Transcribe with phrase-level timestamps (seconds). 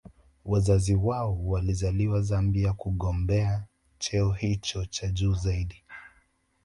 [0.45, 3.65] Wazazi wao walizaliwa Zambia kugombea
[3.99, 5.83] cheo hicho cha juu zaidi